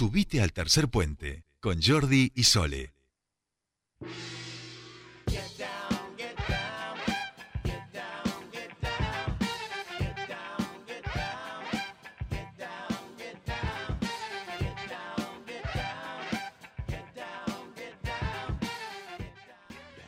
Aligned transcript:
Subite 0.00 0.40
al 0.40 0.54
tercer 0.54 0.88
puente 0.88 1.44
con 1.60 1.82
Jordi 1.82 2.32
y 2.34 2.44
Sole. 2.44 2.94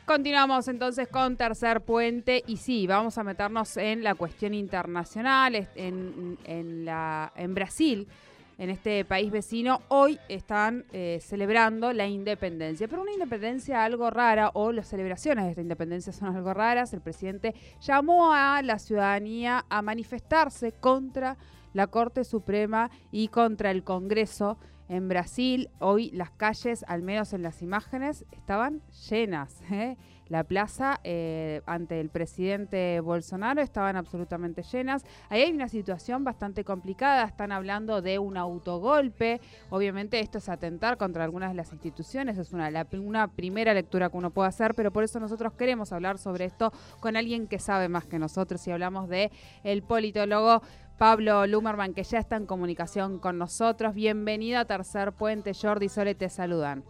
Continuamos 0.07 0.69
entonces 0.69 1.07
con 1.09 1.37
Tercer 1.37 1.83
Puente 1.83 2.43
y 2.47 2.57
sí, 2.57 2.87
vamos 2.87 3.19
a 3.19 3.25
meternos 3.25 3.77
en 3.77 4.03
la 4.03 4.15
cuestión 4.15 4.55
internacional, 4.55 5.69
en, 5.75 6.85
la, 6.87 7.31
en 7.37 7.55
Brasil, 7.55 8.09
en 8.59 8.71
este 8.71 9.05
país 9.05 9.31
vecino. 9.31 9.83
Hoy 9.89 10.19
están 10.29 10.85
eh, 10.93 11.19
celebrando 11.21 11.93
la 11.93 12.07
independencia, 12.07 12.89
pero 12.89 13.03
una 13.03 13.13
independencia 13.13 13.85
algo 13.85 14.11
rara 14.11 14.51
o 14.55 14.73
las 14.73 14.89
celebraciones 14.89 15.45
de 15.45 15.51
esta 15.51 15.63
independencia 15.63 16.13
son 16.13 16.35
algo 16.37 16.55
raras. 16.55 16.93
El 16.93 17.01
presidente 17.01 17.55
llamó 17.81 18.33
a 18.33 18.63
la 18.63 18.79
ciudadanía 18.79 19.65
a 19.69 19.83
manifestarse 19.83 20.73
contra 20.73 21.37
la 21.73 21.87
Corte 21.87 22.25
Suprema 22.25 22.91
y 23.11 23.29
contra 23.29 23.71
el 23.71 23.83
Congreso 23.83 24.59
en 24.89 25.09
Brasil, 25.09 25.71
hoy 25.79 26.11
las 26.11 26.31
calles, 26.33 26.85
al 26.87 27.01
menos 27.01 27.33
en 27.33 27.43
las 27.43 27.63
imágenes, 27.63 28.27
estaban 28.31 28.83
llenas. 29.09 29.63
¿eh? 29.71 29.97
La 30.29 30.45
plaza 30.45 31.01
eh, 31.05 31.63
ante 31.67 32.01
el 32.01 32.09
presidente 32.09 33.01
Bolsonaro 33.01 33.61
estaban 33.61 33.97
absolutamente 33.97 34.63
llenas. 34.63 35.05
Ahí 35.29 35.43
hay 35.43 35.53
una 35.53 35.69
situación 35.69 36.25
bastante 36.25 36.65
complicada. 36.65 37.25
Están 37.25 37.53
hablando 37.53 38.03
de 38.03 38.19
un 38.19 38.37
autogolpe. 38.37 39.41
Obviamente 39.71 40.21
esto 40.21 40.39
es 40.39 40.49
atentar 40.49 40.97
contra 40.97 41.25
algunas 41.25 41.51
de 41.51 41.57
las 41.57 41.73
instituciones. 41.73 42.39
Es 42.39 42.53
una, 42.53 42.71
una 42.93 43.29
primera 43.29 43.75
lectura 43.75 44.09
que 44.09 44.17
uno 44.17 44.31
puede 44.31 44.49
hacer, 44.49 44.75
pero 44.75 44.91
por 44.91 45.05
eso 45.05 45.21
nosotros 45.21 45.53
queremos 45.55 45.93
hablar 45.93 46.19
sobre 46.19 46.45
esto 46.45 46.73
con 47.01 47.17
alguien 47.17 47.47
que 47.47 47.59
sabe 47.59 47.89
más 47.89 48.07
que 48.07 48.19
nosotros. 48.19 48.67
Y 48.67 48.71
hablamos 48.71 49.09
de 49.09 49.31
el 49.65 49.83
politólogo 49.83 50.63
Pablo 50.99 51.47
Lumerman, 51.47 51.95
que 51.95 52.05
ya 52.05 52.19
está 52.19 52.37
en 52.37 52.47
comunicación 52.47 53.19
con 53.19 53.37
nosotros. 53.37 53.95
Bienvenido 53.95 54.61
a 54.61 54.65
Tercer 54.67 55.13
Puente. 55.13 55.53
Jordi 55.53 55.89
Sole 55.89 56.15
te 56.15 56.29
saludan. 56.29 56.85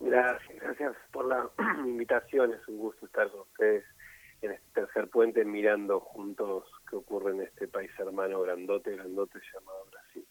Gracias, 0.00 0.53
gracias 0.64 0.96
por 1.12 1.26
la 1.26 1.48
invitación. 1.86 2.52
Es 2.52 2.66
un 2.68 2.78
gusto 2.78 3.06
estar 3.06 3.30
con 3.30 3.40
ustedes 3.40 3.84
en 4.42 4.52
este 4.52 4.66
tercer 4.74 5.08
puente 5.08 5.44
mirando 5.44 6.00
juntos 6.00 6.64
qué 6.88 6.96
ocurre 6.96 7.32
en 7.32 7.42
este 7.42 7.68
país 7.68 7.90
hermano 7.98 8.40
grandote, 8.42 8.92
grandote 8.92 9.38
llamado 9.52 9.86
Brasil. 9.90 10.26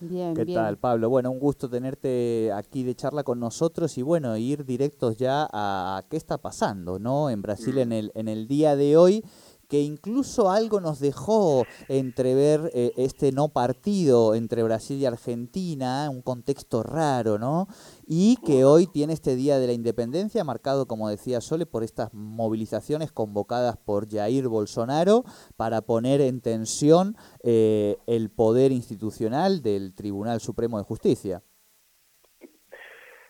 Bien, 0.00 0.34
¿Qué 0.34 0.44
tal, 0.46 0.76
Pablo? 0.76 1.08
Bueno, 1.08 1.30
un 1.30 1.38
gusto 1.38 1.70
tenerte 1.70 2.50
aquí 2.52 2.82
de 2.82 2.94
charla 2.94 3.22
con 3.22 3.38
nosotros 3.38 3.96
y 3.96 4.02
bueno, 4.02 4.36
ir 4.36 4.64
directos 4.64 5.16
ya 5.16 5.48
a, 5.50 6.02
qué 6.10 6.16
está 6.16 6.38
pasando, 6.38 6.98
¿no? 6.98 7.30
En 7.30 7.42
Brasil 7.42 7.78
en 7.78 7.92
el, 7.92 8.12
en 8.14 8.28
el 8.28 8.48
día 8.48 8.76
de 8.76 8.96
hoy 8.96 9.24
que 9.68 9.80
incluso 9.80 10.50
algo 10.50 10.80
nos 10.80 11.00
dejó 11.00 11.64
entrever 11.88 12.70
eh, 12.74 12.92
este 12.96 13.32
no 13.32 13.48
partido 13.48 14.34
entre 14.34 14.62
Brasil 14.62 14.98
y 14.98 15.06
Argentina, 15.06 16.08
un 16.10 16.22
contexto 16.22 16.82
raro, 16.82 17.38
¿no? 17.38 17.66
Y 18.06 18.36
que 18.44 18.64
hoy 18.64 18.86
tiene 18.86 19.12
este 19.12 19.36
Día 19.36 19.58
de 19.58 19.66
la 19.66 19.72
Independencia 19.72 20.44
marcado, 20.44 20.86
como 20.86 21.08
decía 21.08 21.40
Sole, 21.40 21.66
por 21.66 21.82
estas 21.82 22.12
movilizaciones 22.12 23.12
convocadas 23.12 23.76
por 23.76 24.10
Jair 24.10 24.48
Bolsonaro 24.48 25.24
para 25.56 25.82
poner 25.82 26.20
en 26.20 26.40
tensión 26.40 27.16
eh, 27.42 27.96
el 28.06 28.30
poder 28.30 28.72
institucional 28.72 29.62
del 29.62 29.94
Tribunal 29.94 30.40
Supremo 30.40 30.78
de 30.78 30.84
Justicia. 30.84 31.42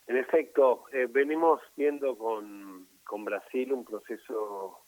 En 0.07 0.17
efecto, 0.17 0.85
eh, 0.93 1.07
venimos 1.11 1.61
viendo 1.77 2.17
con, 2.19 2.87
con 3.05 3.25
Brasil 3.25 3.73
un 3.73 3.85
proceso 3.85 4.85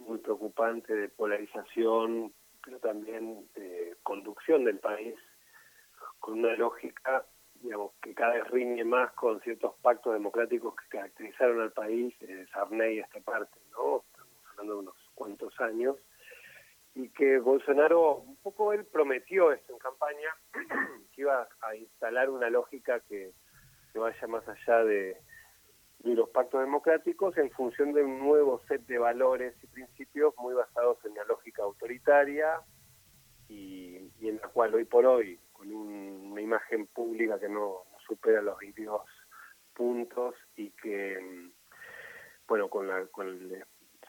muy 0.00 0.18
preocupante 0.18 0.94
de 0.94 1.08
polarización, 1.08 2.32
pero 2.64 2.78
también 2.78 3.46
de 3.54 3.96
conducción 4.02 4.64
del 4.64 4.78
país, 4.78 5.14
con 6.18 6.40
una 6.40 6.54
lógica 6.56 7.24
digamos, 7.62 7.92
que 8.02 8.14
cada 8.14 8.34
vez 8.34 8.48
riñe 8.48 8.84
más 8.84 9.12
con 9.12 9.40
ciertos 9.40 9.74
pactos 9.82 10.14
democráticos 10.14 10.74
que 10.76 10.98
caracterizaron 10.98 11.60
al 11.60 11.72
país, 11.72 12.14
eh, 12.22 12.46
Sarney 12.52 12.98
esta 13.00 13.20
parte, 13.20 13.58
¿no? 13.72 14.02
Estamos 14.06 14.34
hablando 14.50 14.72
de 14.74 14.78
unos 14.80 14.94
cuantos 15.14 15.60
años, 15.60 15.96
y 16.94 17.08
que 17.10 17.38
Bolsonaro, 17.38 18.16
un 18.16 18.36
poco 18.36 18.72
él 18.72 18.84
prometió 18.86 19.52
esto 19.52 19.72
en 19.72 19.78
campaña, 19.78 20.34
que 21.12 21.20
iba 21.22 21.46
a 21.60 21.76
instalar 21.76 22.30
una 22.30 22.48
lógica 22.48 23.00
que 23.00 23.32
vaya 23.94 24.26
más 24.26 24.46
allá 24.48 24.84
de, 24.84 25.16
y 26.02 26.14
los 26.14 26.30
pactos 26.30 26.60
democráticos 26.60 27.36
en 27.36 27.50
función 27.50 27.92
de 27.92 28.02
un 28.02 28.20
nuevo 28.20 28.60
set 28.68 28.86
de 28.86 28.98
valores 28.98 29.54
y 29.62 29.66
principios 29.66 30.34
muy 30.38 30.54
basados 30.54 30.98
en 31.04 31.14
la 31.14 31.24
lógica 31.24 31.62
autoritaria 31.62 32.60
y, 33.48 33.96
en 34.20 34.36
la 34.36 34.48
cual 34.48 34.74
hoy 34.74 34.84
por 34.84 35.04
hoy, 35.04 35.38
con 35.52 35.70
una 35.72 36.40
imagen 36.40 36.86
pública 36.86 37.38
que 37.38 37.48
no, 37.48 37.84
supera 38.06 38.40
los 38.40 38.58
22 38.58 39.02
puntos 39.74 40.34
y 40.56 40.70
que, 40.70 41.50
bueno, 42.48 42.68
con, 42.68 42.88
la, 42.88 43.06
con 43.06 43.38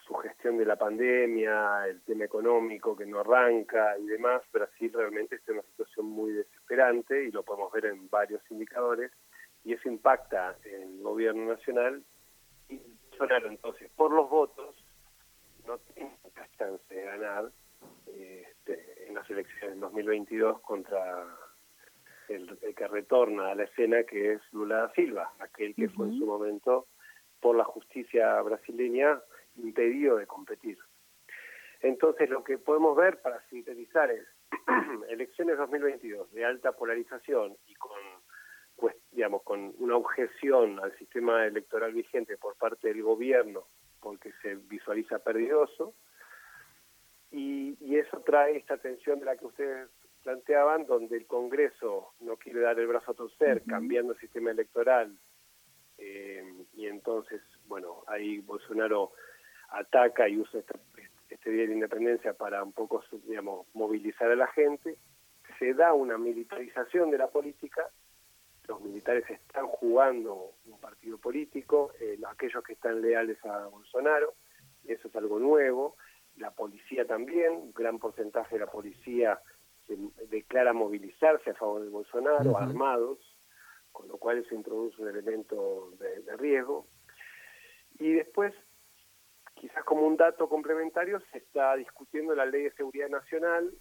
su 0.06 0.14
gestión 0.16 0.58
de 0.58 0.66
la 0.66 0.78
pandemia, 0.78 1.88
el 1.88 2.02
tema 2.04 2.26
económico 2.26 2.96
que 2.96 3.06
no 3.06 3.20
arranca 3.20 3.98
y 3.98 4.06
demás, 4.08 4.42
Brasil 4.52 4.92
realmente 4.94 5.36
está 5.36 5.52
en 5.52 5.60
una 5.60 5.68
situación 5.68 6.06
muy 6.08 6.32
desesperante 6.34 7.26
y 7.26 7.32
lo 7.32 7.44
podemos 7.44 7.72
ver 7.74 7.86
en 7.86 8.10
varios 8.10 8.42
indicadores 8.50 9.12
y 9.64 9.74
eso 9.74 9.88
impacta 9.88 10.58
en 10.64 10.91
gobierno 11.02 11.46
nacional 11.46 12.04
y 12.70 12.80
Bolsonaro 13.10 13.50
entonces 13.50 13.92
por 13.96 14.12
los 14.12 14.30
votos 14.30 14.76
no 15.68 15.78
tiene 15.80 16.18
mucha 16.24 16.48
chance 16.58 16.94
de 16.94 17.04
ganar 17.04 17.52
este, 18.08 19.08
en 19.08 19.16
las 19.16 19.30
elecciones 19.30 19.72
del 19.72 19.80
2022 19.80 20.62
contra 20.62 21.28
el, 22.28 22.58
que 22.76 22.88
retorna 22.88 23.52
a 23.52 23.56
la 23.56 23.64
escena 23.64 24.04
que 24.04 24.34
es 24.34 24.42
Lula 24.52 24.78
da 24.78 24.94
Silva, 24.94 25.34
aquel 25.40 25.76
que 25.76 25.90
fue 25.90 26.08
en 26.08 26.18
su 26.18 26.26
momento 26.26 26.88
por 27.40 27.56
la 27.56 27.64
justicia 27.64 28.42
brasileña 28.42 29.22
impedido 29.58 30.18
de 30.18 30.28
competir. 30.28 30.78
Entonces 31.82 32.30
lo 32.30 32.44
que 32.44 32.58
podemos 32.58 32.96
ver 32.96 33.22
para 33.22 33.42
sintetizar 33.50 34.12
es 34.12 34.26
elecciones 35.10 35.58
2022 35.58 36.32
de 36.32 36.46
alta 36.46 36.72
polarización 36.74 37.58
y 37.68 37.74
con 37.76 38.00
digamos, 39.22 39.44
con 39.44 39.76
una 39.78 39.98
objeción 39.98 40.80
al 40.80 40.98
sistema 40.98 41.46
electoral 41.46 41.94
vigente 41.94 42.38
por 42.38 42.56
parte 42.56 42.88
del 42.88 43.04
gobierno, 43.04 43.68
porque 44.00 44.34
se 44.42 44.56
visualiza 44.56 45.20
perdidoso, 45.20 45.94
y, 47.30 47.78
eso 47.96 48.20
trae 48.22 48.58
esta 48.58 48.78
tensión 48.78 49.20
de 49.20 49.26
la 49.26 49.38
que 49.38 49.46
ustedes 49.46 49.90
planteaban, 50.24 50.88
donde 50.88 51.18
el 51.18 51.28
Congreso 51.28 52.14
no 52.22 52.36
quiere 52.38 52.62
dar 52.62 52.80
el 52.80 52.88
brazo 52.88 53.12
a 53.12 53.14
torcer, 53.14 53.62
cambiando 53.68 54.14
el 54.14 54.20
sistema 54.20 54.50
electoral, 54.50 55.16
eh, 56.00 56.44
y 56.74 56.88
entonces, 56.88 57.44
bueno, 57.68 58.04
ahí 58.08 58.40
Bolsonaro 58.40 59.12
ataca 59.70 60.28
y 60.28 60.40
usa 60.40 60.62
este, 60.62 60.74
este 61.30 61.52
Día 61.52 61.68
de 61.68 61.74
Independencia 61.74 62.34
para 62.34 62.64
un 62.64 62.74
poco, 62.74 63.04
digamos, 63.28 63.68
movilizar 63.76 64.32
a 64.32 64.36
la 64.36 64.48
gente, 64.48 64.98
se 65.60 65.76
da 65.76 65.94
una 65.94 66.18
militarización 66.18 67.12
de 67.12 67.20
la 67.20 67.28
política 67.28 67.88
los 68.72 68.82
militares 68.82 69.30
están 69.30 69.68
jugando 69.68 70.54
un 70.66 70.80
partido 70.80 71.18
político, 71.18 71.92
eh, 72.00 72.18
aquellos 72.26 72.64
que 72.64 72.72
están 72.72 73.02
leales 73.02 73.38
a 73.44 73.68
Bolsonaro, 73.68 74.34
eso 74.86 75.10
es 75.10 75.16
algo 75.18 75.40
nuevo, 75.40 75.98
la 76.38 76.52
policía 76.52 77.06
también, 77.06 77.52
un 77.52 77.74
gran 77.74 78.00
porcentaje 78.00 78.56
de 78.56 78.66
la 78.66 78.72
policía 78.72 79.42
se 79.88 79.98
declara 80.28 80.72
movilizarse 80.72 81.50
a 81.50 81.56
favor 81.56 81.82
de 81.82 81.90
Bolsonaro, 81.90 82.58
armados, 82.58 83.20
con 83.92 84.08
lo 84.08 84.16
cual 84.18 84.38
eso 84.38 84.56
introduce 84.56 85.02
un 85.02 85.10
elemento 85.10 85.92
de 86.00 86.38
riesgo. 86.38 86.88
Y 88.00 88.14
después, 88.14 88.54
quizás 89.56 89.84
como 89.84 90.08
un 90.08 90.16
dato 90.16 90.48
complementario, 90.48 91.20
se 91.34 91.40
está 91.40 91.76
discutiendo 91.76 92.34
la 92.36 92.46
ley 92.46 92.64
de 92.64 92.72
seguridad 92.72 93.10
nacional, 93.10 93.74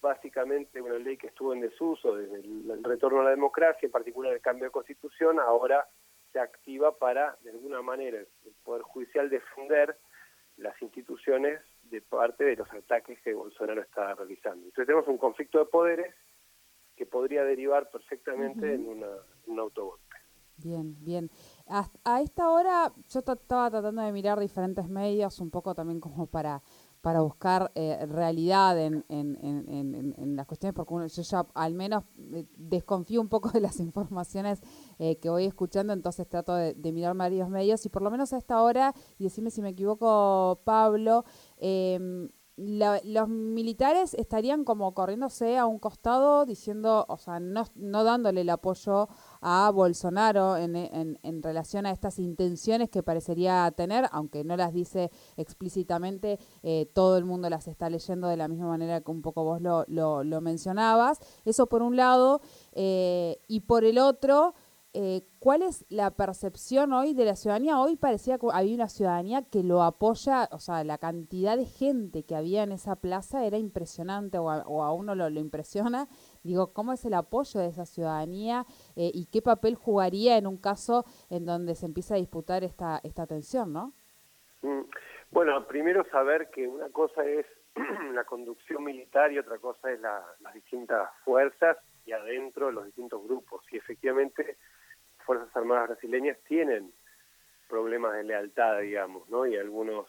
básicamente 0.00 0.80
una 0.80 0.98
ley 0.98 1.16
que 1.16 1.28
estuvo 1.28 1.52
en 1.52 1.60
desuso 1.60 2.16
desde 2.16 2.36
el, 2.36 2.84
retorno 2.84 3.20
a 3.20 3.24
la 3.24 3.30
democracia, 3.30 3.86
en 3.86 3.92
particular 3.92 4.32
el 4.32 4.40
cambio 4.40 4.66
de 4.66 4.70
constitución, 4.70 5.40
ahora 5.40 5.88
se 6.32 6.40
activa 6.40 6.96
para, 6.96 7.36
de 7.42 7.50
alguna 7.50 7.82
manera, 7.82 8.18
el 8.18 8.54
Poder 8.62 8.82
Judicial 8.82 9.30
defender 9.30 9.96
las 10.56 10.80
instituciones 10.82 11.60
de 11.82 12.00
parte 12.00 12.44
de 12.44 12.56
los 12.56 12.70
ataques 12.72 13.20
que 13.22 13.32
Bolsonaro 13.32 13.80
está 13.80 14.14
realizando. 14.14 14.66
Entonces 14.66 14.86
tenemos 14.86 15.08
un 15.08 15.18
conflicto 15.18 15.58
de 15.58 15.66
poderes 15.66 16.14
que 16.96 17.06
podría 17.06 17.44
derivar 17.44 17.90
perfectamente 17.90 18.74
en 18.74 18.88
una, 18.88 19.08
un 19.46 19.60
autogolpe. 19.60 20.08
Bien, 20.58 20.96
bien. 21.04 21.30
A, 21.68 22.20
esta 22.20 22.50
hora 22.50 22.92
yo 23.08 23.20
estaba 23.20 23.70
tratando 23.70 24.02
de 24.02 24.10
mirar 24.10 24.40
diferentes 24.40 24.88
medios, 24.88 25.40
un 25.40 25.50
poco 25.50 25.72
también 25.74 26.00
como 26.00 26.26
para 26.26 26.62
para 27.00 27.20
buscar 27.20 27.70
eh, 27.74 28.04
realidad 28.06 28.78
en, 28.78 29.04
en, 29.08 29.38
en, 29.42 30.14
en, 30.16 30.36
las 30.36 30.46
cuestiones, 30.46 30.74
porque 30.74 31.08
yo 31.08 31.22
ya 31.22 31.46
al 31.54 31.74
menos 31.74 32.04
eh, 32.32 32.44
desconfío 32.56 33.20
un 33.20 33.28
poco 33.28 33.50
de 33.50 33.60
las 33.60 33.80
informaciones 33.80 34.60
eh, 34.98 35.16
que 35.18 35.30
voy 35.30 35.44
escuchando, 35.44 35.92
entonces 35.92 36.28
trato 36.28 36.54
de, 36.54 36.74
mirar 36.92 37.14
varios 37.16 37.48
medios 37.48 37.84
y 37.86 37.88
por 37.88 38.02
lo 38.02 38.10
menos 38.10 38.32
a 38.32 38.38
esta 38.38 38.62
hora, 38.62 38.94
y 39.18 39.24
decime 39.24 39.50
si 39.50 39.62
me 39.62 39.70
equivoco, 39.70 40.60
Pablo, 40.64 41.24
eh, 41.58 42.28
los 42.58 43.28
militares 43.28 44.14
estarían 44.14 44.64
como 44.64 44.92
corriéndose 44.92 45.56
a 45.56 45.66
un 45.66 45.78
costado 45.78 46.44
diciendo, 46.44 47.06
o 47.08 47.16
sea, 47.16 47.38
no, 47.38 47.64
no 47.76 48.02
dándole 48.02 48.40
el 48.40 48.50
apoyo 48.50 49.08
a 49.40 49.70
Bolsonaro 49.72 50.56
en, 50.56 50.74
en, 50.74 51.18
en, 51.22 51.42
relación 51.42 51.86
a 51.86 51.92
estas 51.92 52.18
intenciones 52.18 52.90
que 52.90 53.04
parecería 53.04 53.70
tener, 53.76 54.08
aunque 54.10 54.42
no 54.42 54.56
las 54.56 54.72
dice 54.72 55.12
explícitamente, 55.36 56.40
eh, 56.64 56.90
todo 56.92 57.16
el 57.16 57.24
mundo 57.24 57.48
las 57.48 57.68
está 57.68 57.88
leyendo 57.88 58.26
de 58.26 58.36
la 58.36 58.48
misma 58.48 58.66
manera 58.66 59.00
que 59.02 59.10
un 59.10 59.22
poco 59.22 59.44
vos 59.44 59.60
lo, 59.60 59.84
lo, 59.86 60.24
lo 60.24 60.40
mencionabas. 60.40 61.20
Eso 61.44 61.68
por 61.68 61.82
un 61.82 61.96
lado, 61.96 62.40
eh, 62.72 63.40
y 63.46 63.60
por 63.60 63.84
el 63.84 63.98
otro, 63.98 64.54
eh, 64.94 65.22
¿cuál 65.38 65.62
es 65.62 65.84
la 65.90 66.10
percepción 66.10 66.92
hoy 66.94 67.12
de 67.12 67.26
la 67.26 67.36
ciudadanía? 67.36 67.78
Hoy 67.78 67.96
parecía 67.96 68.38
que 68.38 68.46
había 68.50 68.74
una 68.74 68.88
ciudadanía 68.88 69.42
que 69.42 69.62
lo 69.62 69.82
apoya, 69.82 70.48
o 70.50 70.58
sea, 70.58 70.82
la 70.82 70.96
cantidad 70.96 71.58
de 71.58 71.66
gente 71.66 72.24
que 72.24 72.34
había 72.34 72.62
en 72.62 72.72
esa 72.72 72.96
plaza 72.96 73.44
era 73.44 73.58
impresionante 73.58 74.38
o 74.38 74.50
a, 74.50 74.92
uno 74.92 75.14
lo, 75.14 75.28
impresiona. 75.28 76.08
Digo, 76.42 76.72
¿cómo 76.72 76.94
es 76.94 77.04
el 77.04 77.14
apoyo 77.14 77.60
de 77.60 77.68
esa 77.68 77.84
ciudadanía 77.84 78.64
eh, 78.96 79.10
y 79.12 79.26
qué 79.26 79.42
papel 79.42 79.74
jugaría 79.74 80.38
en 80.38 80.46
un 80.46 80.56
caso 80.56 81.04
en 81.28 81.44
donde 81.44 81.74
se 81.74 81.84
empieza 81.84 82.14
a 82.14 82.18
disputar 82.18 82.64
esta, 82.64 83.00
esta 83.02 83.26
tensión, 83.26 83.72
no? 83.72 83.92
Mm, 84.62 84.84
bueno, 85.30 85.66
primero 85.66 86.04
saber 86.10 86.48
que 86.50 86.66
una 86.66 86.88
cosa 86.88 87.24
es 87.26 87.44
la 88.14 88.24
conducción 88.24 88.82
militar 88.84 89.32
y 89.32 89.38
otra 89.38 89.58
cosa 89.58 89.92
es 89.92 90.00
las 90.00 90.54
distintas 90.54 91.10
fuerzas 91.24 91.76
y 92.06 92.12
adentro 92.12 92.72
los 92.72 92.86
distintos 92.86 93.22
grupos. 93.22 93.62
Y 93.70 93.76
efectivamente 93.76 94.56
Fuerzas 95.28 95.54
Armadas 95.54 95.88
brasileñas 95.88 96.38
tienen 96.48 96.90
problemas 97.68 98.14
de 98.14 98.24
lealtad, 98.24 98.80
digamos, 98.80 99.28
¿no? 99.28 99.46
Y 99.46 99.58
algunos 99.58 100.06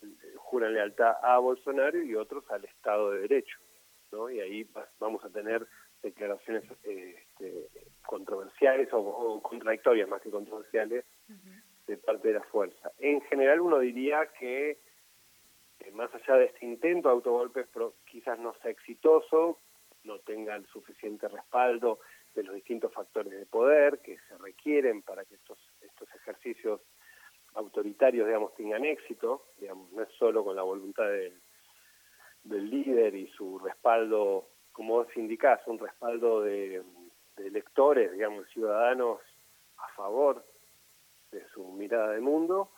eh, 0.00 0.06
juran 0.36 0.74
lealtad 0.74 1.16
a 1.24 1.38
Bolsonaro 1.38 2.00
y 2.00 2.14
otros 2.14 2.48
al 2.52 2.64
Estado 2.64 3.10
de 3.10 3.22
Derecho, 3.22 3.58
¿no? 4.12 4.30
Y 4.30 4.38
ahí 4.38 4.70
vamos 5.00 5.24
a 5.24 5.30
tener 5.30 5.66
declaraciones 6.04 6.62
este, 6.84 7.68
controversiales 8.06 8.90
o, 8.92 9.42
contradictorias 9.42 10.08
más 10.08 10.22
que 10.22 10.30
controversiales 10.30 11.04
de 11.88 11.96
parte 11.96 12.28
de 12.28 12.34
la 12.34 12.44
fuerza. 12.44 12.92
En 12.98 13.22
general 13.22 13.60
uno 13.60 13.80
diría 13.80 14.28
que 14.38 14.78
más 15.94 16.14
allá 16.14 16.36
de 16.36 16.44
este 16.44 16.64
intento 16.64 17.08
de 17.08 17.14
autogolpe 17.14 17.66
quizás 18.04 18.38
no 18.38 18.54
sea 18.62 18.70
exitoso, 18.70 19.58
no 20.04 20.20
tenga 20.20 20.54
el 20.54 20.64
suficiente 20.66 21.26
respaldo 21.26 21.98
de 22.34 22.42
los 22.42 22.54
distintos 22.54 22.92
factores 22.92 23.32
de 23.32 23.46
poder 23.46 24.00
que 24.00 24.18
se 24.28 24.36
requieren 24.38 25.02
para 25.02 25.24
que 25.24 25.36
estos, 25.36 25.58
estos 25.80 26.08
ejercicios 26.14 26.80
autoritarios, 27.54 28.26
digamos, 28.26 28.54
tengan 28.54 28.84
éxito, 28.84 29.46
digamos, 29.58 29.90
no 29.92 30.02
es 30.02 30.08
solo 30.18 30.44
con 30.44 30.56
la 30.56 30.62
voluntad 30.62 31.08
del, 31.08 31.40
del 32.42 32.68
líder 32.68 33.14
y 33.14 33.28
su 33.28 33.58
respaldo, 33.58 34.48
como 34.72 34.94
vos 34.94 35.16
indicás, 35.16 35.60
un 35.66 35.78
respaldo 35.78 36.42
de, 36.42 36.82
electores, 37.36 38.12
digamos, 38.12 38.46
ciudadanos 38.50 39.20
a 39.78 39.88
favor 39.94 40.44
de 41.32 41.44
su 41.48 41.64
mirada 41.72 42.12
de 42.12 42.20
mundo, 42.20 42.70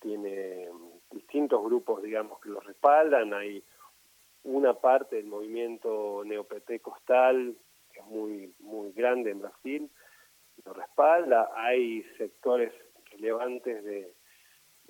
tiene 0.00 0.68
distintos 1.10 1.62
grupos, 1.62 2.02
digamos, 2.02 2.40
que 2.40 2.48
lo 2.48 2.60
respaldan, 2.60 3.34
hay 3.34 3.62
una 4.44 4.74
parte 4.74 5.16
del 5.16 5.26
movimiento 5.26 6.22
neopentecostal 6.24 7.54
que 7.92 8.00
es 8.00 8.06
muy, 8.06 8.54
muy 8.60 8.92
grande 8.92 9.30
en 9.30 9.40
Brasil, 9.40 9.90
lo 10.64 10.72
respalda. 10.72 11.50
Hay 11.54 12.02
sectores 12.18 12.72
relevantes 13.10 13.84
de, 13.84 14.14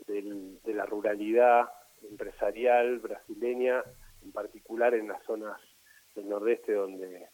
de, 0.06 0.74
la 0.74 0.86
ruralidad 0.86 1.68
empresarial 2.02 2.98
brasileña, 2.98 3.82
en 4.22 4.32
particular 4.32 4.94
en 4.94 5.08
las 5.08 5.22
zonas 5.24 5.60
del 6.14 6.28
nordeste 6.28 6.72
donde 6.72 7.28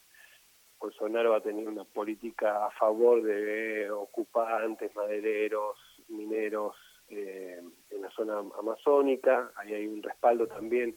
Bolsonaro 0.78 1.34
ha 1.34 1.42
tenido 1.42 1.70
una 1.70 1.84
política 1.84 2.66
a 2.66 2.70
favor 2.72 3.22
de 3.22 3.90
ocupantes, 3.90 4.94
madereros, 4.94 5.76
mineros 6.08 6.76
eh, 7.08 7.60
en 7.90 8.02
la 8.02 8.10
zona 8.10 8.38
amazónica. 8.58 9.52
Ahí 9.56 9.74
hay 9.74 9.86
un 9.86 10.02
respaldo 10.02 10.46
también 10.46 10.94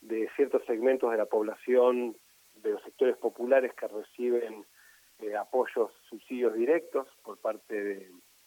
de 0.00 0.28
ciertos 0.36 0.64
segmentos 0.66 1.10
de 1.10 1.18
la 1.18 1.26
población 1.26 2.16
de 2.62 2.70
los 2.70 2.82
sectores 2.82 3.16
populares 3.16 3.72
que 3.74 3.88
reciben 3.88 4.64
eh, 5.18 5.36
apoyos, 5.36 5.92
subsidios 6.08 6.54
directos 6.54 7.06
por 7.22 7.38
parte 7.38 7.74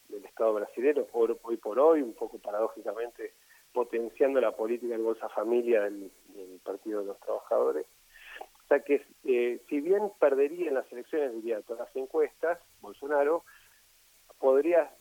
del 0.09 0.25
Estado 0.25 0.53
brasileño, 0.53 1.07
hoy 1.11 1.57
por 1.57 1.79
hoy, 1.79 2.01
un 2.01 2.13
poco 2.13 2.37
paradójicamente 2.39 3.33
potenciando 3.75 4.39
la 4.39 4.55
política 4.55 4.93
del 4.93 5.03
Bolsa 5.03 5.29
Familia 5.29 5.81
del, 5.83 6.11
Partido 6.63 7.01
de 7.01 7.07
los 7.07 7.19
Trabajadores. 7.19 7.85
O 8.63 8.67
sea 8.67 8.79
que 8.79 9.05
eh, 9.25 9.61
si 9.69 9.81
bien 9.81 10.11
perdería 10.19 10.69
en 10.69 10.73
las 10.73 10.91
elecciones, 10.91 11.33
diría 11.35 11.61
todas 11.61 11.87
las 11.87 11.95
encuestas, 11.95 12.59
Bolsonaro 12.81 13.43
podría 14.39 14.91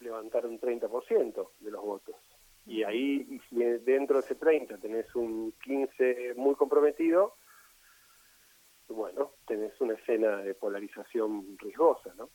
levantar 0.00 0.46
un 0.46 0.60
30% 0.60 1.48
de 1.60 1.70
los 1.70 1.82
votos. 1.82 2.16
Y 2.66 2.82
ahí, 2.82 3.40
dentro 3.50 4.16
de 4.16 4.20
ese 4.20 4.34
30 4.34 4.76
tenés 4.78 5.14
un 5.14 5.54
15 5.64 6.34
muy 6.36 6.54
comprometido, 6.54 7.34
bueno, 8.88 9.32
tenés 9.46 9.78
una 9.80 9.94
escena 9.94 10.38
de 10.38 10.54
polarización 10.54 11.56
riesgosa, 11.58 12.12
¿no? 12.16 12.30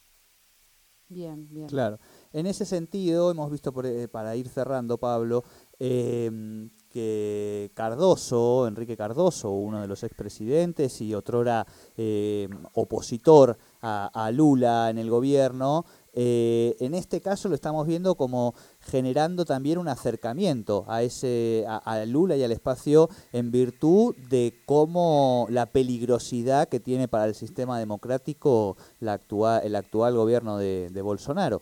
Bien, 1.10 1.48
bien. 1.52 1.68
Claro. 1.68 2.00
En 2.32 2.48
ese 2.48 2.66
sentido, 2.66 3.30
hemos 3.30 3.52
visto, 3.52 3.72
por, 3.72 3.86
eh, 3.86 4.08
para 4.08 4.36
ir 4.36 4.48
cerrando, 4.48 4.98
Pablo, 4.98 5.44
eh, 5.78 6.70
que 6.90 7.72
Cardoso, 7.74 8.68
Enrique 8.68 8.98
Cardoso, 8.98 9.52
uno 9.52 9.82
de 9.82 9.88
los 9.88 10.04
expresidentes 10.04 11.02
y 11.02 11.14
otrora 11.14 11.66
eh, 11.98 12.48
opositor 12.74 13.58
a, 13.82 14.10
a, 14.14 14.32
Lula 14.32 14.90
en 14.90 14.98
el 14.98 15.10
gobierno, 15.10 15.86
eh, 16.16 16.76
en 16.80 16.94
este 16.94 17.22
caso 17.22 17.50
lo 17.50 17.56
estamos 17.56 17.88
viendo 17.88 18.14
como 18.14 18.54
generando 18.82 19.46
también 19.46 19.80
un 19.80 19.88
acercamiento 19.88 20.86
a 20.88 21.02
ese 21.02 21.66
a, 21.68 22.06
Lula 22.06 22.36
y 22.36 22.44
al 22.44 22.52
espacio 22.52 23.08
en 23.32 23.52
virtud 23.52 24.16
de 24.30 24.54
cómo 24.68 25.48
la 25.50 25.66
peligrosidad 25.66 26.70
que 26.70 26.80
tiene 26.80 27.08
para 27.08 27.26
el 27.26 27.34
sistema 27.34 27.80
democrático 27.80 28.78
la 29.00 29.20
el 29.64 29.76
actual 29.76 30.14
gobierno 30.14 30.58
de, 30.58 31.02
Bolsonaro. 31.02 31.62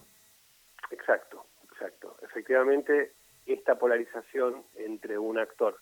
Exacto, 0.90 1.46
exacto. 1.72 2.18
Efectivamente, 2.22 3.14
esta 3.46 3.76
polarización 3.80 4.64
entre 4.76 5.18
un 5.18 5.40
actor, 5.40 5.78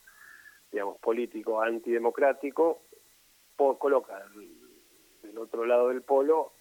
digamos, 0.72 1.00
político 1.00 1.62
antidemocrático, 1.62 2.84
coloca 3.80 4.24
del 5.24 5.38
otro 5.38 5.66
lado 5.66 5.90
del 5.90 6.04
polo 6.04 6.54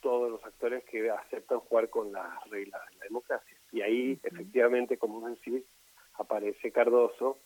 todos 0.00 0.30
los 0.30 0.44
actores 0.44 0.84
que 0.84 1.10
aceptan 1.10 1.60
jugar 1.60 1.88
con 1.90 2.12
las 2.12 2.48
reglas 2.50 2.80
de 2.90 2.96
la 2.96 3.04
democracia. 3.04 3.56
Y 3.72 3.82
ahí, 3.82 4.20
efectivamente, 4.22 4.98
como 4.98 5.28
decís, 5.28 5.64
aparece 6.14 6.72
Cardoso, 6.72 7.40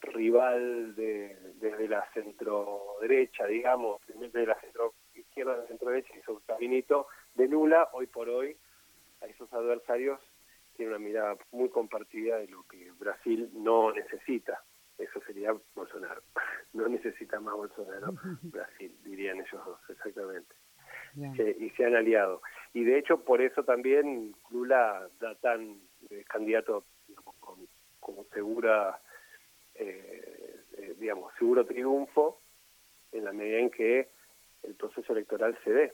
rival 0.00 0.94
de, 0.96 1.36
desde 1.60 1.88
la 1.88 2.04
centro 2.12 2.96
derecha, 3.00 3.46
digamos, 3.46 4.00
desde 4.06 4.46
la 4.46 4.60
centro 4.60 4.94
izquierda, 5.14 5.56
la 5.56 5.66
centro 5.66 5.90
derecha, 5.90 6.12
y 6.16 6.22
su 6.22 6.40
caminito 6.44 7.06
de 7.34 7.48
Lula, 7.48 7.88
hoy 7.92 8.06
por 8.06 8.28
hoy, 8.28 8.56
a 9.20 9.26
esos 9.26 9.52
adversarios 9.52 10.20
tiene 10.76 10.90
una 10.90 10.98
mirada 10.98 11.36
muy 11.52 11.68
compartida 11.68 12.38
de 12.38 12.48
lo 12.48 12.64
que 12.64 12.90
Brasil 12.92 13.50
no 13.54 13.92
necesita. 13.92 14.62
Eso 14.98 15.20
sería 15.26 15.54
Bolsonaro. 15.74 16.22
No 16.72 16.88
necesita 16.88 17.38
más 17.38 17.54
Bolsonaro, 17.54 18.14
Brasil, 18.44 18.96
dirían 19.04 19.38
ellos 19.40 19.62
dos, 19.66 19.78
exactamente. 19.90 20.54
Y 21.14 21.70
se 21.70 21.84
han 21.84 21.96
aliado. 21.96 22.42
Y 22.72 22.84
de 22.84 22.98
hecho, 22.98 23.24
por 23.24 23.40
eso 23.42 23.64
también 23.64 24.34
Lula 24.50 25.08
da 25.20 25.34
tan 25.36 25.80
eh, 26.10 26.24
candidato 26.28 26.84
como 28.00 28.24
segura, 28.32 29.00
eh, 29.74 30.64
eh, 30.76 30.94
digamos, 30.98 31.32
seguro 31.38 31.66
triunfo 31.66 32.40
en 33.12 33.24
la 33.24 33.32
medida 33.32 33.58
en 33.58 33.70
que 33.70 34.08
el 34.62 34.74
proceso 34.74 35.12
electoral 35.12 35.56
se 35.64 35.70
dé. 35.70 35.92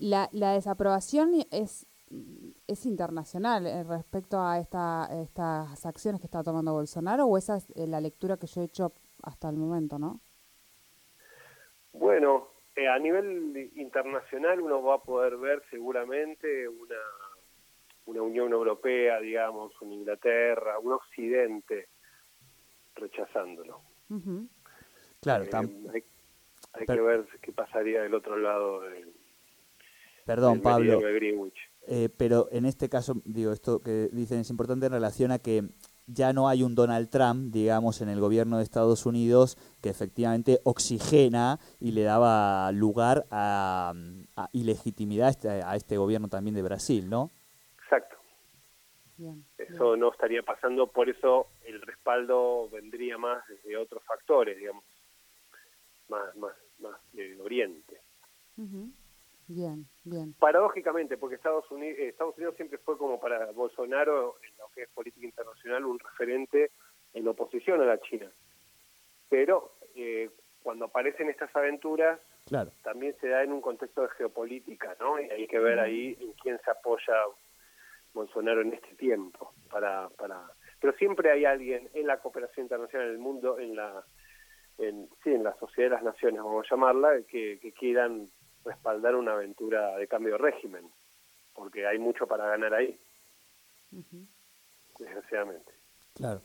la, 0.00 0.28
la 0.32 0.52
desaprobación 0.52 1.32
es 1.50 1.86
es 2.66 2.86
internacional 2.86 3.66
eh, 3.66 3.82
respecto 3.84 4.40
a 4.40 4.58
esta, 4.58 5.08
estas 5.22 5.84
acciones 5.86 6.20
que 6.20 6.26
está 6.26 6.42
tomando 6.42 6.72
Bolsonaro 6.72 7.26
o 7.26 7.38
esa 7.38 7.56
es 7.56 7.70
eh, 7.74 7.86
la 7.86 8.00
lectura 8.00 8.36
que 8.36 8.46
yo 8.46 8.62
he 8.62 8.64
hecho 8.64 8.92
hasta 9.22 9.48
el 9.48 9.56
momento, 9.56 9.98
¿no? 9.98 10.20
Eh, 12.84 12.88
a 12.88 12.98
nivel 12.98 13.70
internacional 13.76 14.60
uno 14.60 14.82
va 14.82 14.96
a 14.96 15.02
poder 15.02 15.38
ver 15.38 15.62
seguramente 15.70 16.68
una 16.68 16.96
una 18.06 18.20
Unión 18.20 18.52
Europea, 18.52 19.18
digamos, 19.18 19.72
una 19.80 19.94
Inglaterra, 19.94 20.78
un 20.78 20.92
Occidente 20.92 21.88
rechazándolo. 22.94 23.80
Claro, 25.22 25.44
eh, 25.44 26.04
hay, 26.74 26.86
que 26.86 27.00
ver 27.00 27.26
qué 27.40 27.50
pasaría 27.52 28.02
del 28.02 28.12
otro 28.12 28.36
lado 28.36 28.82
del, 28.82 29.10
Perdón, 30.26 30.60
Pablo. 30.60 31.00
Eh, 31.86 32.10
pero 32.14 32.48
en 32.52 32.66
este 32.66 32.90
caso, 32.90 33.22
digo, 33.24 33.52
esto 33.52 33.80
que 33.80 34.10
dicen 34.12 34.40
es 34.40 34.50
importante 34.50 34.84
en 34.84 34.92
relación 34.92 35.32
a 35.32 35.38
que 35.38 35.64
ya 36.06 36.32
no 36.32 36.48
hay 36.48 36.62
un 36.62 36.74
Donald 36.74 37.08
Trump, 37.08 37.52
digamos, 37.52 38.00
en 38.00 38.08
el 38.08 38.20
gobierno 38.20 38.58
de 38.58 38.64
Estados 38.64 39.06
Unidos 39.06 39.56
que 39.82 39.88
efectivamente 39.88 40.60
oxigena 40.64 41.58
y 41.80 41.92
le 41.92 42.02
daba 42.02 42.70
lugar 42.72 43.26
a, 43.30 43.94
a 44.36 44.48
ilegitimidad 44.52 45.28
a 45.28 45.30
este, 45.30 45.48
a 45.48 45.76
este 45.76 45.96
gobierno 45.96 46.28
también 46.28 46.54
de 46.54 46.62
Brasil, 46.62 47.08
¿no? 47.08 47.30
Exacto. 47.82 48.16
eso 49.58 49.96
no 49.96 50.10
estaría 50.10 50.42
pasando, 50.42 50.86
por 50.86 51.08
eso 51.08 51.48
el 51.64 51.80
respaldo 51.82 52.68
vendría 52.70 53.16
más 53.18 53.46
desde 53.48 53.76
otros 53.76 54.02
factores, 54.04 54.58
digamos, 54.58 54.84
más, 56.08 56.36
más, 56.36 56.54
más 56.80 56.96
del 57.12 57.40
Oriente. 57.40 58.00
Bien, 59.46 59.86
bien. 60.04 60.34
Paradójicamente, 60.38 61.16
porque 61.18 61.36
Estados 61.36 61.70
Unidos, 61.70 61.98
eh, 61.98 62.08
Estados 62.08 62.36
Unidos 62.36 62.56
siempre 62.56 62.78
fue 62.78 62.96
como 62.96 63.20
para 63.20 63.50
Bolsonaro, 63.52 64.36
en 64.42 64.56
lo 64.58 64.68
que 64.74 64.82
es 64.82 64.88
política 64.90 65.26
internacional, 65.26 65.84
un 65.84 65.98
referente 65.98 66.70
en 67.12 67.28
oposición 67.28 67.80
a 67.80 67.84
la 67.84 68.00
China. 68.00 68.30
Pero 69.28 69.72
eh, 69.94 70.30
cuando 70.62 70.86
aparecen 70.86 71.28
estas 71.28 71.54
aventuras, 71.54 72.18
claro. 72.46 72.72
también 72.82 73.14
se 73.20 73.28
da 73.28 73.42
en 73.42 73.52
un 73.52 73.60
contexto 73.60 74.02
de 74.02 74.08
geopolítica, 74.10 74.96
¿no? 74.98 75.20
Y 75.20 75.28
hay 75.28 75.46
que 75.46 75.58
ver 75.58 75.78
ahí 75.78 76.16
en 76.20 76.32
quién 76.42 76.58
se 76.64 76.70
apoya 76.70 77.14
Bolsonaro 78.14 78.62
en 78.62 78.72
este 78.72 78.94
tiempo. 78.94 79.52
para, 79.70 80.08
para 80.10 80.40
Pero 80.80 80.94
siempre 80.94 81.30
hay 81.30 81.44
alguien 81.44 81.90
en 81.92 82.06
la 82.06 82.18
cooperación 82.18 82.64
internacional, 82.64 83.08
en 83.08 83.12
el 83.12 83.18
mundo, 83.18 83.58
en 83.58 83.76
la, 83.76 84.04
en, 84.78 85.08
sí, 85.22 85.32
en 85.32 85.44
la 85.44 85.54
sociedad 85.58 85.90
de 85.90 85.96
las 85.96 86.04
naciones, 86.04 86.42
vamos 86.42 86.66
a 86.66 86.74
llamarla, 86.74 87.22
que, 87.28 87.58
que 87.60 87.72
quieran 87.72 88.28
respaldar 88.64 89.14
una 89.14 89.32
aventura 89.32 89.96
de 89.96 90.06
cambio 90.06 90.32
de 90.32 90.38
régimen, 90.38 90.90
porque 91.54 91.86
hay 91.86 91.98
mucho 91.98 92.26
para 92.26 92.46
ganar 92.46 92.74
ahí, 92.74 92.98
desgraciadamente. 94.98 95.72
Claro. 96.14 96.40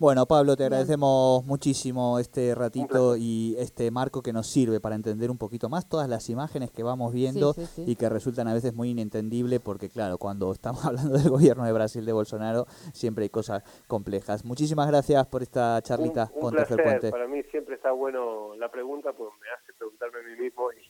Bueno, 0.00 0.24
Pablo, 0.24 0.56
te 0.56 0.64
agradecemos 0.64 1.44
muchísimo 1.44 2.18
este 2.18 2.54
ratito 2.54 3.18
y 3.18 3.54
este 3.58 3.90
marco 3.90 4.22
que 4.22 4.32
nos 4.32 4.46
sirve 4.46 4.80
para 4.80 4.94
entender 4.94 5.30
un 5.30 5.36
poquito 5.36 5.68
más 5.68 5.90
todas 5.90 6.08
las 6.08 6.30
imágenes 6.30 6.70
que 6.70 6.82
vamos 6.82 7.12
viendo 7.12 7.54
y 7.76 7.96
que 7.96 8.08
resultan 8.08 8.48
a 8.48 8.54
veces 8.54 8.72
muy 8.72 8.88
inentendibles 8.88 9.60
porque, 9.60 9.90
claro, 9.90 10.16
cuando 10.16 10.52
estamos 10.52 10.82
hablando 10.86 11.18
del 11.18 11.28
gobierno 11.28 11.66
de 11.66 11.72
Brasil 11.74 12.06
de 12.06 12.14
Bolsonaro, 12.14 12.64
siempre 12.94 13.24
hay 13.24 13.28
cosas 13.28 13.62
complejas. 13.88 14.42
Muchísimas 14.42 14.88
gracias 14.88 15.26
por 15.26 15.42
esta 15.42 15.78
charlita 15.82 16.30
con 16.40 16.56
Tercer 16.56 16.82
Puente. 16.82 17.10
Para 17.10 17.28
mí 17.28 17.42
siempre 17.50 17.74
está 17.74 17.92
bueno 17.92 18.54
la 18.56 18.70
pregunta, 18.70 19.12
porque 19.12 19.36
me 19.38 19.50
hace 19.50 19.74
preguntarme 19.74 20.20
a 20.20 20.22
mí 20.22 20.44
mismo 20.44 20.72
y 20.72 20.89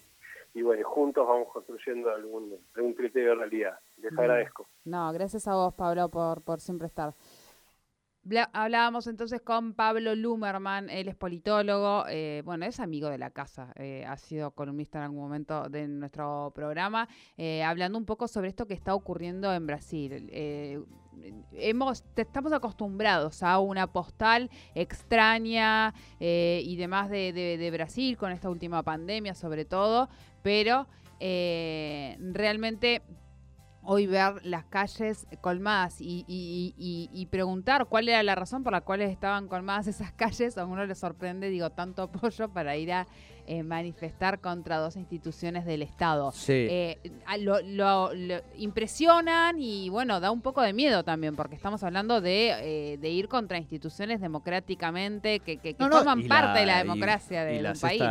y 0.60 0.62
bueno, 0.62 0.86
juntos 0.86 1.26
vamos 1.26 1.48
construyendo 1.54 2.10
algún, 2.10 2.54
algún 2.74 2.92
criterio 2.92 3.30
de 3.30 3.34
realidad. 3.36 3.78
Les 3.96 4.12
agradezco. 4.12 4.68
No, 4.84 5.10
gracias 5.10 5.48
a 5.48 5.54
vos, 5.54 5.72
Pablo, 5.72 6.10
por, 6.10 6.42
por 6.42 6.60
siempre 6.60 6.86
estar. 6.86 7.14
Hablábamos 8.52 9.06
entonces 9.06 9.40
con 9.40 9.72
Pablo 9.72 10.14
Lumerman, 10.14 10.90
él 10.90 11.08
es 11.08 11.16
politólogo, 11.16 12.04
eh, 12.06 12.42
bueno, 12.44 12.66
es 12.66 12.78
amigo 12.78 13.08
de 13.08 13.16
la 13.16 13.30
casa, 13.30 13.72
eh, 13.76 14.04
ha 14.06 14.18
sido 14.18 14.50
columnista 14.50 14.98
en 14.98 15.04
algún 15.04 15.20
momento 15.20 15.70
de 15.70 15.88
nuestro 15.88 16.52
programa, 16.54 17.08
eh, 17.38 17.62
hablando 17.62 17.96
un 17.96 18.04
poco 18.04 18.28
sobre 18.28 18.50
esto 18.50 18.66
que 18.66 18.74
está 18.74 18.94
ocurriendo 18.94 19.52
en 19.54 19.66
Brasil. 19.66 20.28
hemos, 21.52 22.04
estamos 22.14 22.52
acostumbrados 22.52 23.42
a 23.42 23.58
una 23.58 23.86
postal 23.86 24.50
extraña 24.74 25.94
y 26.18 26.76
demás 26.76 27.08
de, 27.08 27.32
de 27.32 27.70
Brasil 27.70 28.18
con 28.18 28.32
esta 28.32 28.50
última 28.50 28.82
pandemia 28.82 29.34
sobre 29.34 29.64
todo, 29.64 30.10
pero 30.42 30.86
realmente 31.18 33.02
hoy 33.82 34.06
ver 34.06 34.44
las 34.44 34.64
calles 34.64 35.26
colmadas 35.40 35.96
y, 36.00 37.28
preguntar 37.30 37.86
cuál 37.86 38.08
era 38.08 38.22
la 38.22 38.34
razón 38.34 38.62
por 38.62 38.72
la 38.72 38.80
cual 38.80 39.00
estaban 39.02 39.48
colmadas 39.48 39.86
esas 39.86 40.12
calles, 40.16 40.58
a 40.58 40.64
uno 40.64 40.84
le 40.86 40.94
sorprende, 40.94 41.48
digo, 41.48 41.70
tanto 41.70 42.02
apoyo 42.02 42.48
para 42.48 42.76
ir 42.76 42.92
a 42.92 43.06
eh, 43.46 43.62
manifestar 43.62 44.40
contra 44.40 44.78
dos 44.78 44.96
instituciones 44.96 45.64
del 45.64 45.82
Estado. 45.82 46.32
Eh, 46.48 46.98
lo, 47.38 48.10
impresionan 48.56 49.56
y 49.58 49.88
bueno, 49.88 50.20
da 50.20 50.30
un 50.30 50.40
poco 50.40 50.62
de 50.62 50.72
miedo 50.72 51.02
también, 51.04 51.36
porque 51.36 51.56
estamos 51.56 51.82
hablando 51.82 52.20
de, 52.20 52.94
eh, 53.00 53.08
ir 53.08 53.28
contra 53.28 53.58
instituciones 53.58 54.20
democráticamente 54.20 55.40
que, 55.40 55.56
que, 55.56 55.74
forman 55.74 56.26
parte 56.28 56.60
de 56.60 56.66
la 56.66 56.78
democracia 56.78 57.44
del 57.44 57.72
país 57.80 58.02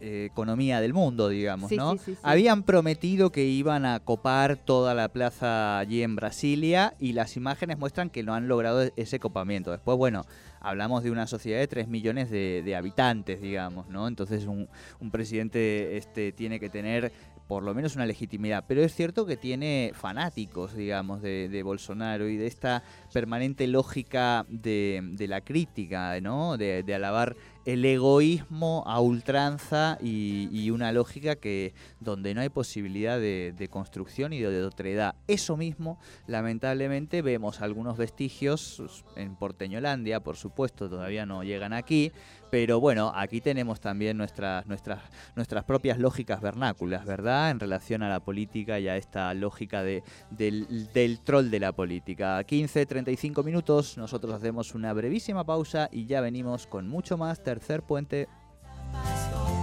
eh, 0.00 0.28
economía 0.30 0.80
del 0.80 0.92
mundo, 0.92 1.28
digamos, 1.28 1.72
¿no? 1.72 1.96
Habían 2.22 2.62
prometido 2.62 3.30
que 3.30 3.44
iban 3.44 3.86
a 3.86 4.00
copar 4.00 4.56
toda 4.56 4.94
la 4.94 5.08
plaza 5.08 5.78
allí 5.78 6.02
en 6.02 6.16
Brasilia 6.16 6.94
y 6.98 7.12
las 7.12 7.36
imágenes 7.36 7.78
muestran 7.78 8.10
que 8.10 8.22
no 8.22 8.34
han 8.34 8.48
logrado 8.48 8.90
ese 8.96 9.18
copamiento. 9.18 9.70
Después, 9.70 9.96
bueno, 9.96 10.26
hablamos 10.60 11.02
de 11.02 11.10
una 11.10 11.26
sociedad 11.26 11.60
de 11.60 11.68
3 11.68 11.88
millones 11.88 12.30
de, 12.30 12.76
habitantes, 12.76 13.40
digamos, 13.40 13.88
¿no? 13.88 14.08
Entonces 14.08 14.46
un, 14.46 14.68
presidente 15.10 15.96
este, 15.96 16.32
tiene 16.32 16.60
que 16.60 16.68
tener 16.68 17.12
por 17.46 17.62
lo 17.62 17.74
menos 17.74 17.94
una 17.94 18.06
legitimidad. 18.06 18.64
Pero 18.66 18.82
es 18.82 18.94
cierto 18.94 19.24
que 19.24 19.36
tiene 19.36 19.92
fanáticos, 19.94 20.74
digamos, 20.74 21.22
de, 21.22 21.62
Bolsonaro 21.62 22.28
y 22.28 22.36
de 22.36 22.46
esta 22.46 22.82
permanente 23.12 23.66
lógica 23.66 24.44
de, 24.48 25.14
la 25.28 25.40
crítica, 25.40 26.20
¿no? 26.20 26.56
De, 26.56 26.82
de 26.82 26.94
alabar 26.94 27.36
el 27.66 27.84
egoísmo 27.84 28.84
a 28.86 29.00
ultranza 29.00 29.98
y, 30.00 30.70
una 30.70 30.92
lógica 30.92 31.36
que 31.36 31.74
donde 32.00 32.34
no 32.34 32.40
hay 32.40 32.48
posibilidad 32.48 33.18
de, 33.18 33.68
construcción 33.70 34.32
y 34.32 34.40
de, 34.40 34.64
otredad. 34.64 35.16
Eso 35.26 35.56
mismo, 35.56 35.98
lamentablemente, 36.26 37.22
vemos 37.22 37.60
algunos 37.60 37.96
vestigios 37.96 39.04
en 39.16 39.34
Porteñolandia, 39.36 40.20
por 40.20 40.36
supuesto, 40.36 40.88
todavía 40.88 41.26
no 41.26 41.42
llegan 41.42 41.72
aquí, 41.72 42.12
pero 42.50 42.78
bueno, 42.78 43.12
aquí 43.14 43.40
tenemos 43.40 43.80
también 43.80 44.16
nuestras, 44.16 44.64
nuestras, 44.66 45.00
nuestras 45.34 45.64
propias 45.64 45.98
lógicas 45.98 46.40
vernáculas, 46.40 47.04
¿verdad? 47.04 47.50
En 47.50 47.58
relación 47.58 48.02
a 48.02 48.08
la 48.08 48.20
política 48.20 48.78
y 48.78 48.86
a 48.88 48.96
esta 48.96 49.34
lógica 49.34 49.82
de, 49.82 50.04
del, 50.30 50.88
del 50.92 51.20
troll 51.20 51.50
de 51.50 51.60
la 51.60 51.72
política. 51.72 52.42
15, 52.44 52.86
35 52.86 53.42
minutos, 53.42 53.98
nosotros 53.98 54.32
hacemos 54.32 54.74
una 54.74 54.92
brevísima 54.92 55.44
pausa 55.44 55.88
y 55.90 56.06
ya 56.06 56.20
venimos 56.20 56.66
con 56.68 56.88
mucho 56.88 57.16
más 57.16 57.42
tercer 57.56 57.82
puente. 57.82 58.28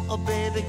Oh, 0.10 0.18
baby, 0.18 0.64